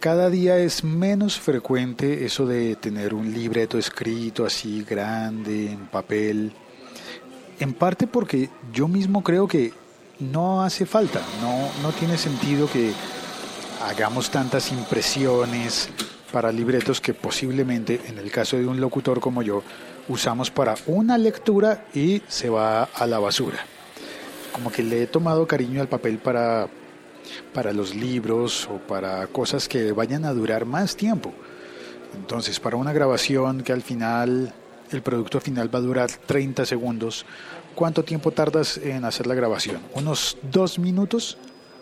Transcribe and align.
Cada 0.00 0.30
día 0.30 0.58
es 0.58 0.84
menos 0.84 1.40
frecuente 1.40 2.24
eso 2.24 2.46
de 2.46 2.76
tener 2.76 3.14
un 3.14 3.32
libreto 3.32 3.78
escrito 3.78 4.46
así 4.46 4.84
grande, 4.88 5.72
en 5.72 5.86
papel. 5.88 6.52
En 7.58 7.74
parte 7.74 8.06
porque 8.06 8.48
yo 8.72 8.86
mismo 8.86 9.24
creo 9.24 9.48
que 9.48 9.72
no 10.20 10.62
hace 10.62 10.86
falta, 10.86 11.20
no, 11.42 11.68
no 11.82 11.92
tiene 11.92 12.16
sentido 12.16 12.70
que 12.70 12.92
hagamos 13.88 14.30
tantas 14.30 14.70
impresiones 14.70 15.88
para 16.30 16.52
libretos 16.52 17.00
que 17.00 17.12
posiblemente, 17.12 18.00
en 18.06 18.18
el 18.18 18.30
caso 18.30 18.56
de 18.56 18.68
un 18.68 18.80
locutor 18.80 19.18
como 19.18 19.42
yo, 19.42 19.64
usamos 20.06 20.48
para 20.48 20.76
una 20.86 21.18
lectura 21.18 21.86
y 21.92 22.22
se 22.28 22.48
va 22.48 22.84
a 22.84 23.04
la 23.08 23.18
basura. 23.18 23.58
Como 24.52 24.70
que 24.70 24.84
le 24.84 25.02
he 25.02 25.06
tomado 25.08 25.48
cariño 25.48 25.80
al 25.80 25.88
papel 25.88 26.18
para 26.18 26.68
para 27.52 27.72
los 27.72 27.94
libros 27.94 28.68
o 28.70 28.78
para 28.78 29.26
cosas 29.26 29.68
que 29.68 29.92
vayan 29.92 30.24
a 30.24 30.32
durar 30.32 30.64
más 30.64 30.96
tiempo. 30.96 31.32
Entonces, 32.14 32.60
para 32.60 32.76
una 32.76 32.92
grabación 32.92 33.62
que 33.62 33.72
al 33.72 33.82
final, 33.82 34.52
el 34.90 35.02
producto 35.02 35.40
final 35.40 35.72
va 35.72 35.78
a 35.78 35.82
durar 35.82 36.10
30 36.10 36.64
segundos, 36.64 37.26
¿cuánto 37.74 38.02
tiempo 38.02 38.30
tardas 38.30 38.78
en 38.78 39.04
hacer 39.04 39.26
la 39.26 39.34
grabación? 39.34 39.80
Unos 39.94 40.36
dos 40.50 40.78
minutos 40.78 41.38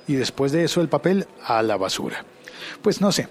y 0.06 0.14
después 0.14 0.52
de 0.52 0.64
eso 0.64 0.80
el 0.80 0.88
papel 0.88 1.26
a 1.44 1.62
la 1.62 1.76
basura. 1.76 2.24
Pues 2.82 3.00
no 3.00 3.12
sé, 3.12 3.28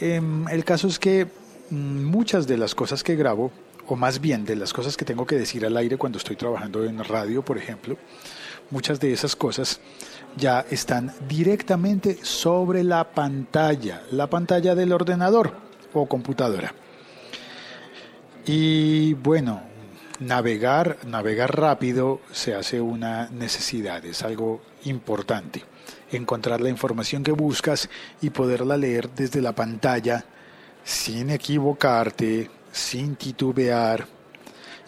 em, 0.00 0.48
el 0.48 0.64
caso 0.64 0.88
es 0.88 0.98
que 0.98 1.26
mm, 1.70 2.04
muchas 2.04 2.46
de 2.46 2.56
las 2.56 2.74
cosas 2.74 3.02
que 3.02 3.16
grabo, 3.16 3.52
o 3.86 3.96
más 3.96 4.20
bien 4.20 4.44
de 4.44 4.56
las 4.56 4.72
cosas 4.72 4.96
que 4.96 5.04
tengo 5.04 5.26
que 5.26 5.36
decir 5.36 5.66
al 5.66 5.76
aire 5.76 5.96
cuando 5.96 6.18
estoy 6.18 6.36
trabajando 6.36 6.84
en 6.84 7.02
radio, 7.04 7.44
por 7.44 7.58
ejemplo, 7.58 7.96
muchas 8.70 9.00
de 9.00 9.12
esas 9.12 9.36
cosas 9.36 9.80
ya 10.36 10.64
están 10.70 11.12
directamente 11.28 12.18
sobre 12.22 12.84
la 12.84 13.12
pantalla, 13.12 14.02
la 14.10 14.28
pantalla 14.28 14.74
del 14.74 14.92
ordenador 14.92 15.54
o 15.92 16.06
computadora. 16.06 16.74
Y 18.46 19.14
bueno, 19.14 19.62
navegar, 20.20 20.98
navegar 21.06 21.56
rápido 21.56 22.20
se 22.32 22.54
hace 22.54 22.80
una 22.80 23.28
necesidad, 23.30 24.04
es 24.04 24.22
algo 24.22 24.62
importante. 24.84 25.64
Encontrar 26.10 26.60
la 26.60 26.68
información 26.68 27.22
que 27.22 27.32
buscas 27.32 27.88
y 28.20 28.30
poderla 28.30 28.76
leer 28.76 29.10
desde 29.10 29.40
la 29.40 29.52
pantalla 29.52 30.24
sin 30.84 31.30
equivocarte, 31.30 32.50
sin 32.72 33.16
titubear. 33.16 34.06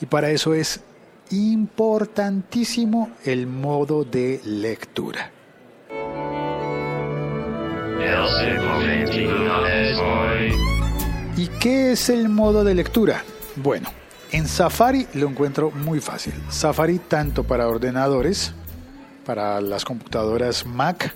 Y 0.01 0.07
para 0.07 0.31
eso 0.31 0.55
es 0.55 0.81
importantísimo 1.31 3.11
el 3.25 3.47
modo 3.47 4.05
de 4.05 4.41
lectura. 4.45 5.31
¿Y 11.37 11.49
qué 11.61 11.93
es 11.93 12.09
el 12.09 12.29
modo 12.29 12.65
de 12.65 12.75
lectura? 12.75 13.25
Bueno, 13.57 13.89
en 14.31 14.47
Safari 14.47 15.07
lo 15.15 15.29
encuentro 15.29 15.71
muy 15.71 16.01
fácil. 16.01 16.35
Safari 16.49 16.99
tanto 16.99 17.45
para 17.45 17.69
ordenadores, 17.69 18.53
para 19.25 19.61
las 19.61 19.85
computadoras 19.85 20.67
Mac, 20.67 21.15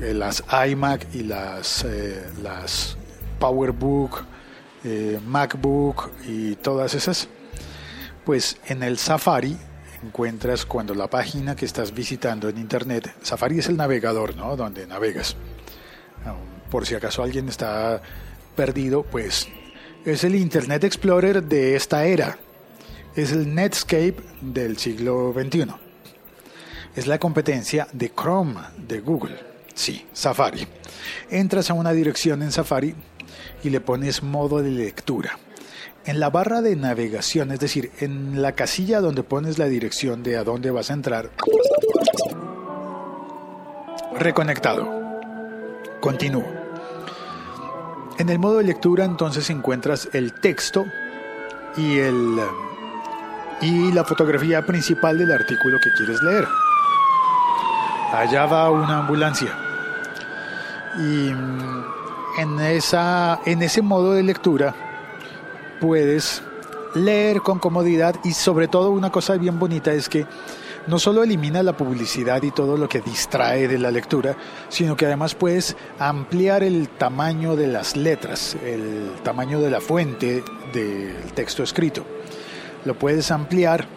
eh, 0.00 0.12
las 0.12 0.42
iMac 0.68 1.14
y 1.14 1.22
las, 1.22 1.84
eh, 1.84 2.22
las 2.42 2.96
PowerBook, 3.38 4.24
eh, 4.84 5.18
MacBook 5.26 6.10
y 6.26 6.56
todas 6.56 6.94
esas. 6.94 7.28
Pues 8.26 8.56
en 8.66 8.82
el 8.82 8.98
Safari 8.98 9.56
encuentras 10.02 10.66
cuando 10.66 10.96
la 10.96 11.08
página 11.08 11.54
que 11.54 11.64
estás 11.64 11.94
visitando 11.94 12.48
en 12.48 12.58
Internet, 12.58 13.14
Safari 13.22 13.60
es 13.60 13.68
el 13.68 13.76
navegador, 13.76 14.34
¿no? 14.34 14.56
Donde 14.56 14.84
navegas. 14.84 15.36
Por 16.68 16.84
si 16.84 16.96
acaso 16.96 17.22
alguien 17.22 17.48
está 17.48 18.02
perdido, 18.56 19.04
pues 19.04 19.46
es 20.04 20.24
el 20.24 20.34
Internet 20.34 20.82
Explorer 20.82 21.44
de 21.44 21.76
esta 21.76 22.04
era. 22.04 22.36
Es 23.14 23.30
el 23.30 23.54
Netscape 23.54 24.16
del 24.40 24.76
siglo 24.76 25.32
XXI. 25.32 25.66
Es 26.96 27.06
la 27.06 27.20
competencia 27.20 27.86
de 27.92 28.10
Chrome 28.10 28.60
de 28.76 28.98
Google. 29.02 29.38
Sí, 29.72 30.04
Safari. 30.12 30.66
Entras 31.30 31.70
a 31.70 31.74
una 31.74 31.92
dirección 31.92 32.42
en 32.42 32.50
Safari 32.50 32.92
y 33.62 33.70
le 33.70 33.80
pones 33.80 34.24
modo 34.24 34.62
de 34.62 34.70
lectura. 34.70 35.38
En 36.04 36.20
la 36.20 36.30
barra 36.30 36.62
de 36.62 36.76
navegación, 36.76 37.50
es 37.50 37.58
decir, 37.58 37.90
en 38.00 38.40
la 38.40 38.52
casilla 38.52 39.00
donde 39.00 39.22
pones 39.22 39.58
la 39.58 39.66
dirección 39.66 40.22
de 40.22 40.36
a 40.36 40.44
dónde 40.44 40.70
vas 40.70 40.90
a 40.90 40.94
entrar, 40.94 41.30
reconectado. 44.18 44.88
Continúo. 46.00 46.44
En 48.18 48.28
el 48.28 48.38
modo 48.38 48.58
de 48.58 48.64
lectura 48.64 49.04
entonces 49.04 49.50
encuentras 49.50 50.08
el 50.12 50.32
texto 50.32 50.86
y, 51.76 51.98
el, 51.98 52.38
y 53.60 53.92
la 53.92 54.04
fotografía 54.04 54.64
principal 54.64 55.18
del 55.18 55.32
artículo 55.32 55.78
que 55.82 55.90
quieres 55.96 56.22
leer. 56.22 56.46
Allá 58.12 58.46
va 58.46 58.70
una 58.70 58.98
ambulancia. 58.98 59.50
Y 60.98 61.34
mm, 61.34 61.84
en, 62.38 62.60
esa, 62.60 63.40
en 63.44 63.62
ese 63.62 63.82
modo 63.82 64.12
de 64.12 64.22
lectura 64.22 64.74
puedes 65.80 66.42
leer 66.94 67.42
con 67.42 67.58
comodidad 67.58 68.16
y 68.24 68.32
sobre 68.32 68.68
todo 68.68 68.90
una 68.90 69.10
cosa 69.10 69.36
bien 69.36 69.58
bonita 69.58 69.92
es 69.92 70.08
que 70.08 70.26
no 70.86 70.98
solo 70.98 71.22
elimina 71.22 71.62
la 71.62 71.76
publicidad 71.76 72.42
y 72.42 72.52
todo 72.52 72.76
lo 72.76 72.88
que 72.88 73.00
distrae 73.00 73.66
de 73.66 73.78
la 73.78 73.90
lectura, 73.90 74.36
sino 74.68 74.96
que 74.96 75.06
además 75.06 75.34
puedes 75.34 75.76
ampliar 75.98 76.62
el 76.62 76.88
tamaño 76.88 77.56
de 77.56 77.66
las 77.66 77.96
letras, 77.96 78.56
el 78.64 79.10
tamaño 79.22 79.60
de 79.60 79.70
la 79.70 79.80
fuente 79.80 80.44
del 80.72 81.32
texto 81.34 81.62
escrito. 81.62 82.04
Lo 82.84 82.96
puedes 82.96 83.30
ampliar 83.32 83.88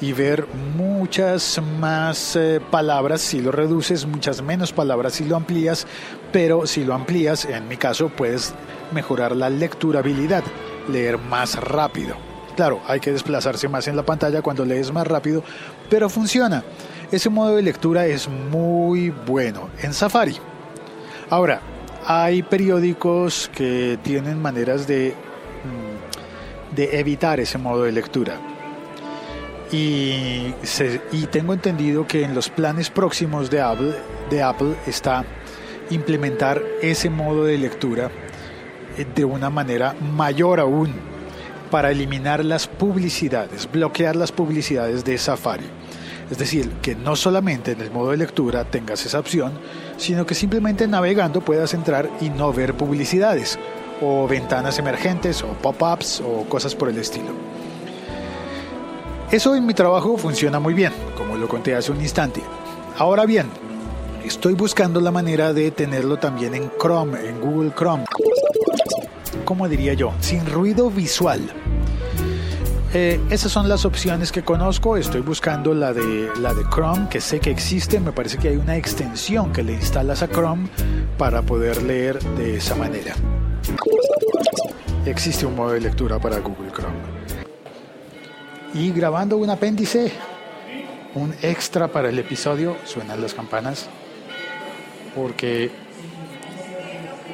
y 0.00 0.12
ver 0.12 0.48
muchas 0.76 1.62
más 1.78 2.34
eh, 2.34 2.60
palabras 2.72 3.20
si 3.20 3.40
lo 3.40 3.52
reduces, 3.52 4.04
muchas 4.04 4.42
menos 4.42 4.72
palabras 4.72 5.12
si 5.12 5.24
lo 5.24 5.36
amplías, 5.36 5.86
pero 6.32 6.66
si 6.66 6.84
lo 6.84 6.94
amplías, 6.94 7.44
en 7.44 7.68
mi 7.68 7.76
caso, 7.76 8.08
puedes 8.08 8.52
mejorar 8.92 9.36
la 9.36 9.48
lecturabilidad, 9.48 10.42
leer 10.88 11.18
más 11.18 11.56
rápido. 11.56 12.16
Claro, 12.56 12.80
hay 12.86 13.00
que 13.00 13.12
desplazarse 13.12 13.68
más 13.68 13.88
en 13.88 13.96
la 13.96 14.02
pantalla 14.02 14.42
cuando 14.42 14.64
lees 14.64 14.92
más 14.92 15.06
rápido, 15.06 15.42
pero 15.88 16.08
funciona. 16.08 16.62
Ese 17.10 17.30
modo 17.30 17.56
de 17.56 17.62
lectura 17.62 18.06
es 18.06 18.28
muy 18.28 19.10
bueno 19.10 19.70
en 19.82 19.92
Safari. 19.94 20.36
Ahora, 21.30 21.60
hay 22.06 22.42
periódicos 22.42 23.50
que 23.54 23.98
tienen 24.02 24.40
maneras 24.40 24.86
de, 24.86 25.14
mm, 25.64 26.74
de 26.74 26.98
evitar 26.98 27.40
ese 27.40 27.58
modo 27.58 27.84
de 27.84 27.92
lectura. 27.92 28.38
Y, 29.72 30.52
tengo 31.30 31.54
entendido 31.54 32.06
que 32.06 32.24
en 32.24 32.34
los 32.34 32.50
planes 32.50 32.90
próximos 32.90 33.48
de 33.48 33.62
Apple, 33.62 33.94
de 34.28 34.42
Apple 34.42 34.74
está 34.86 35.24
implementar 35.88 36.62
ese 36.82 37.08
modo 37.08 37.44
de 37.44 37.56
lectura 37.56 38.10
de 39.14 39.24
una 39.24 39.50
manera 39.50 39.94
mayor 40.14 40.60
aún 40.60 40.92
para 41.70 41.90
eliminar 41.90 42.44
las 42.44 42.66
publicidades, 42.66 43.70
bloquear 43.70 44.14
las 44.14 44.30
publicidades 44.30 45.04
de 45.04 45.16
Safari. 45.16 45.64
Es 46.30 46.38
decir, 46.38 46.70
que 46.82 46.94
no 46.94 47.16
solamente 47.16 47.72
en 47.72 47.80
el 47.80 47.90
modo 47.90 48.10
de 48.10 48.18
lectura 48.18 48.64
tengas 48.64 49.04
esa 49.04 49.18
opción, 49.18 49.52
sino 49.96 50.26
que 50.26 50.34
simplemente 50.34 50.86
navegando 50.86 51.40
puedas 51.40 51.74
entrar 51.74 52.08
y 52.20 52.30
no 52.30 52.52
ver 52.52 52.74
publicidades, 52.74 53.58
o 54.00 54.26
ventanas 54.26 54.78
emergentes, 54.78 55.42
o 55.42 55.48
pop-ups, 55.48 56.20
o 56.20 56.44
cosas 56.48 56.74
por 56.74 56.88
el 56.88 56.98
estilo. 56.98 57.30
Eso 59.30 59.54
en 59.54 59.64
mi 59.64 59.72
trabajo 59.72 60.18
funciona 60.18 60.60
muy 60.60 60.74
bien, 60.74 60.92
como 61.16 61.36
lo 61.36 61.48
conté 61.48 61.74
hace 61.74 61.92
un 61.92 62.00
instante. 62.00 62.42
Ahora 62.98 63.24
bien, 63.24 63.46
estoy 64.24 64.54
buscando 64.54 65.00
la 65.00 65.10
manera 65.10 65.54
de 65.54 65.70
tenerlo 65.70 66.18
también 66.18 66.54
en 66.54 66.70
Chrome, 66.78 67.28
en 67.28 67.40
Google 67.40 67.72
Chrome. 67.74 68.04
¿Cómo 69.44 69.68
diría 69.68 69.94
yo? 69.94 70.12
Sin 70.20 70.46
ruido 70.46 70.90
visual. 70.90 71.40
Eh, 72.94 73.20
esas 73.30 73.50
son 73.50 73.68
las 73.68 73.84
opciones 73.84 74.30
que 74.32 74.42
conozco. 74.42 74.96
Estoy 74.96 75.22
buscando 75.22 75.72
la 75.72 75.92
de, 75.92 76.30
la 76.40 76.52
de 76.52 76.62
Chrome, 76.68 77.08
que 77.08 77.20
sé 77.20 77.40
que 77.40 77.50
existe. 77.50 78.00
Me 78.00 78.12
parece 78.12 78.38
que 78.38 78.48
hay 78.48 78.56
una 78.56 78.76
extensión 78.76 79.52
que 79.52 79.62
le 79.62 79.72
instalas 79.72 80.22
a 80.22 80.28
Chrome 80.28 80.68
para 81.16 81.42
poder 81.42 81.82
leer 81.82 82.22
de 82.36 82.56
esa 82.56 82.74
manera. 82.74 83.14
Existe 85.06 85.46
un 85.46 85.56
modo 85.56 85.72
de 85.72 85.80
lectura 85.80 86.18
para 86.18 86.38
Google 86.38 86.70
Chrome. 86.70 86.96
Y 88.74 88.92
grabando 88.92 89.38
un 89.38 89.50
apéndice, 89.50 90.12
un 91.14 91.34
extra 91.42 91.88
para 91.88 92.10
el 92.10 92.18
episodio, 92.18 92.76
suenan 92.84 93.20
las 93.20 93.34
campanas, 93.34 93.88
porque 95.14 95.70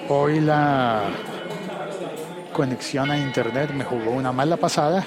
hoy 0.09 0.41
la 0.41 1.03
conexión 2.59 3.09
a 3.09 3.17
internet 3.17 3.71
me 3.73 3.85
jugó 3.85 4.11
una 4.11 4.33
mala 4.33 4.57
pasada 4.57 5.07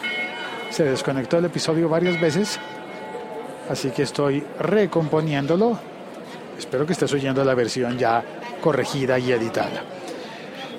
se 0.72 0.86
desconectó 0.86 1.38
el 1.38 1.46
episodio 1.46 1.90
varias 1.90 2.20
veces, 2.20 2.58
así 3.70 3.90
que 3.90 4.04
estoy 4.04 4.42
recomponiéndolo. 4.60 5.78
Espero 6.58 6.86
que 6.86 6.94
estés 6.94 7.12
oyendo 7.12 7.44
la 7.44 7.54
versión 7.54 7.98
ya 7.98 8.24
corregida 8.62 9.20
y 9.20 9.34
editada. 9.34 9.84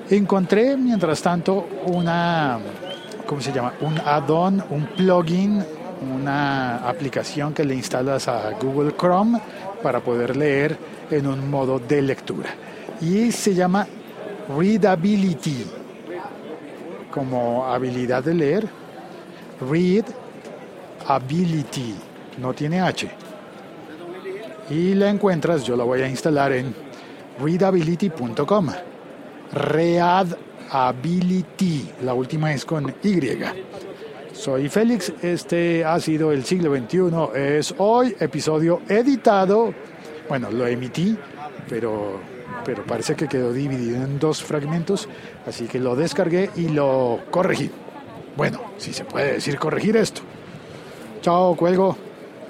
Encontré, 0.09 0.75
mientras 0.77 1.21
tanto, 1.21 1.67
una, 1.85 2.57
¿cómo 3.27 3.39
se 3.39 3.51
llama? 3.51 3.73
Un 3.81 3.99
add-on, 3.99 4.63
un 4.71 4.87
plugin, 4.87 5.63
una 6.11 6.89
aplicación 6.89 7.53
que 7.53 7.63
le 7.63 7.75
instalas 7.75 8.27
a 8.27 8.51
Google 8.59 8.95
Chrome 8.97 9.39
para 9.83 9.99
poder 9.99 10.35
leer 10.35 10.75
en 11.11 11.27
un 11.27 11.51
modo 11.51 11.77
de 11.77 12.01
lectura. 12.01 12.49
Y 12.99 13.31
se 13.31 13.53
llama 13.53 13.85
Readability, 14.57 15.65
como 17.13 17.65
habilidad 17.67 18.23
de 18.23 18.33
leer 18.33 18.67
Read 19.69 20.05
Ability, 21.05 21.93
no 22.39 22.53
tiene 22.53 22.81
H. 22.81 23.07
Y 24.69 24.95
la 24.95 25.09
encuentras, 25.09 25.63
yo 25.63 25.75
la 25.75 25.83
voy 25.83 26.01
a 26.01 26.07
instalar 26.07 26.53
en 26.53 26.73
readability.com. 27.39 28.69
Readability, 29.51 30.21
la 32.01 32.15
última 32.15 32.51
es 32.53 32.65
con 32.65 32.95
Y. 33.03 33.19
Soy 34.31 34.69
Félix, 34.69 35.13
este 35.21 35.85
ha 35.85 35.99
sido 35.99 36.31
el 36.31 36.43
siglo 36.43 36.75
XXI, 36.75 37.11
es 37.35 37.75
hoy 37.77 38.15
episodio 38.19 38.81
editado, 38.89 39.71
bueno, 40.27 40.49
lo 40.49 40.65
emití, 40.65 41.15
pero, 41.69 42.19
pero 42.65 42.83
parece 42.83 43.15
que 43.15 43.27
quedó 43.27 43.53
dividido 43.53 44.03
en 44.03 44.19
dos 44.19 44.43
fragmentos, 44.43 45.07
así 45.45 45.65
que 45.65 45.79
lo 45.79 45.95
descargué 45.95 46.49
y 46.55 46.69
lo 46.69 47.21
corregí. 47.31 47.71
Bueno, 48.35 48.61
si 48.77 48.93
se 48.93 49.05
puede 49.05 49.33
decir 49.33 49.57
corregir 49.59 49.97
esto. 49.97 50.21
Chao, 51.21 51.55
cuelgo. 51.55 51.97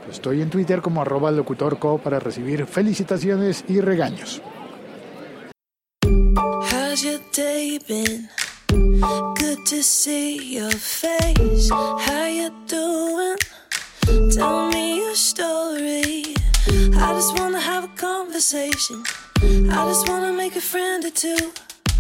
Estoy 0.10 0.42
en 0.42 0.50
Twitter 0.50 0.82
como 0.82 1.02
arroba 1.02 1.32
locutorco 1.32 1.98
para 1.98 2.20
recibir 2.20 2.66
felicitaciones 2.66 3.64
y 3.68 3.80
regaños. 3.82 4.42
How's 6.06 7.04
your 7.04 7.20
day 7.36 7.80
been? 7.88 8.30
Good 8.70 9.66
to 9.70 9.84
see 9.84 10.56
your 10.56 10.72
face. 10.72 11.70
How 11.72 12.28
you 12.28 12.52
doing? 12.68 13.38
Tell 14.32 14.70
me. 14.70 14.84
I 17.06 17.12
just 17.12 17.38
wanna 17.38 17.60
have 17.60 17.84
a 17.84 17.94
conversation. 17.98 19.04
I 19.42 19.86
just 19.90 20.08
wanna 20.08 20.32
make 20.32 20.56
a 20.56 20.62
friend 20.62 21.04
or 21.04 21.10
two. 21.10 21.52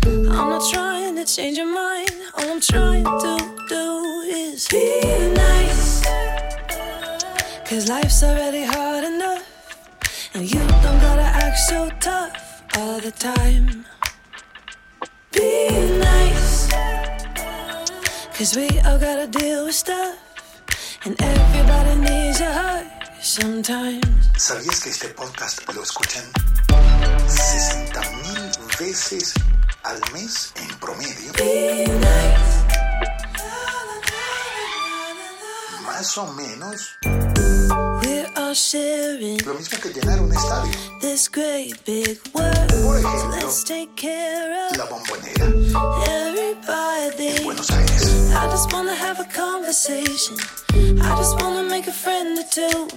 I'm 0.05 0.49
not 0.49 0.63
trying 0.71 1.17
to 1.17 1.25
change 1.25 1.57
your 1.57 1.71
mind. 1.71 2.09
All 2.37 2.49
I'm 2.49 2.61
trying 2.61 3.03
to 3.03 3.33
do 3.67 3.85
is 4.25 4.65
be 4.69 5.01
nice. 5.35 6.03
Cause 7.67 7.89
life's 7.89 8.23
already 8.23 8.63
hard 8.63 9.03
enough. 9.03 9.43
And 10.35 10.49
you 10.49 10.59
don't 10.85 11.01
gotta 11.07 11.29
act 11.43 11.59
so 11.59 11.89
tough 11.99 12.63
all 12.77 13.01
the 13.01 13.11
time. 13.11 13.85
Be 15.33 15.69
nice. 15.99 16.69
Cause 18.37 18.55
we 18.55 18.69
all 18.85 18.97
gotta 18.97 19.27
deal 19.27 19.65
with 19.65 19.75
stuff. 19.75 20.15
And 21.03 21.21
everybody 21.21 21.93
needs 21.99 22.39
a 22.39 22.53
hug. 22.53 23.02
¿Sabías 24.37 24.81
que 24.81 24.89
este 24.89 25.07
podcast 25.07 25.61
lo 25.73 25.81
escuchan 25.81 26.25
60 27.25 28.01
mil 28.01 28.51
veces 28.77 29.33
al 29.83 30.01
mes 30.11 30.51
en 30.57 30.67
promedio. 30.77 31.31
Más 35.83 36.17
o 36.17 36.33
menos. 36.33 36.97
Lo 39.45 39.53
mismo 39.53 39.79
que 39.79 39.89
llenar 39.93 40.19
un 40.19 40.33
estadio. 40.33 40.73
Por 42.33 42.97
ejemplo, 42.99 43.51
la 44.75 44.85
bombonera. 44.85 45.45
En 47.37 47.43
Buenos 47.45 47.71
Aires. 47.71 48.12
I 48.35 48.47
just 48.49 48.73
wanna 48.73 48.95
have 48.95 49.19
a 49.19 49.25
conversation. 49.25 50.37
I 51.01 51.15
just 51.17 51.41
wanna 51.41 51.63
make 51.69 51.87
a 51.87 51.91
friend 51.91 52.39
or 52.39 52.47
two. 52.49 52.87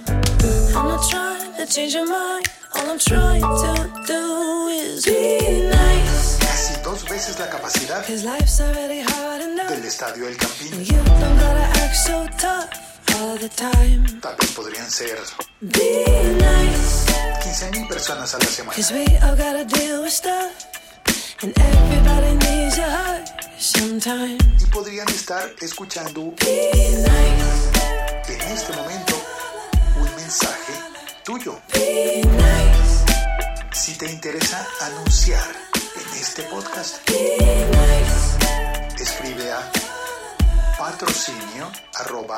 I'm 0.75 0.87
not 0.87 1.09
trying 1.09 1.53
to 1.57 1.65
change 1.65 1.93
your 1.93 2.07
mind. 2.07 2.45
All 2.75 2.89
I'm 2.91 2.99
trying 2.99 3.41
to 3.41 3.73
do 4.05 4.67
is 4.67 5.05
be 5.05 5.69
nice 5.69 6.37
dos 6.87 7.03
veces 7.09 7.37
la 7.37 7.49
capacidad 7.49 8.05
del 8.07 9.83
estadio 9.85 10.25
del 10.25 10.37
Campín. 10.37 10.71
Tal 14.21 14.35
vez 14.37 14.51
podrían 14.55 14.89
ser 14.89 15.17
15 17.43 17.85
personas 17.89 18.33
a 18.35 18.37
la 18.39 18.45
semana. 18.45 18.75
Y 24.59 24.65
podrían 24.67 25.07
estar 25.09 25.51
escuchando 25.61 26.33
en 26.41 27.05
este 28.51 28.73
momento 28.73 29.13
un 29.99 30.15
mensaje 30.15 30.73
tuyo. 31.23 31.59
Si 33.71 33.97
te 33.97 34.11
interesa 34.11 34.67
anunciar 34.81 35.43
este 36.19 36.43
podcast. 36.43 36.97
Escribe 38.99 39.51
a 39.51 39.71
patrocinio 40.77 41.71
arroba 41.95 42.37